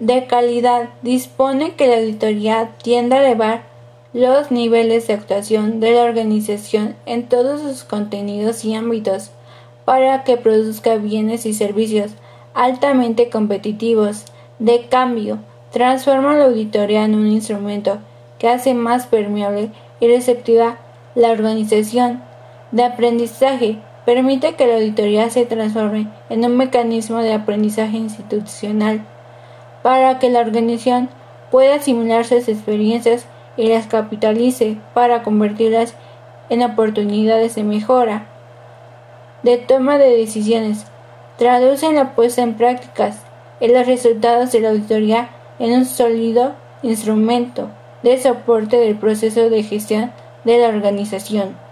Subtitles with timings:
[0.00, 3.62] de calidad dispone que la auditoría tienda a elevar
[4.14, 9.30] los niveles de actuación de la organización en todos sus contenidos y ámbitos
[9.84, 12.12] para que produzca bienes y servicios
[12.54, 14.24] altamente competitivos.
[14.58, 15.38] De cambio,
[15.70, 17.98] transforma la auditoría en un instrumento
[18.38, 19.70] que hace más permeable
[20.00, 20.78] y receptiva
[21.14, 22.22] la organización
[22.72, 23.78] de aprendizaje.
[24.06, 29.04] Permite que la auditoría se transforme en un mecanismo de aprendizaje institucional
[29.82, 31.08] para que la organización
[31.50, 35.94] pueda asimilar sus experiencias y las capitalice para convertirlas
[36.48, 38.26] en oportunidades de mejora,
[39.42, 40.86] de toma de decisiones,
[41.38, 43.20] traducen la puesta en prácticas
[43.60, 47.68] y los resultados de la auditoría en un sólido instrumento
[48.02, 50.12] de soporte del proceso de gestión
[50.44, 51.69] de la organización.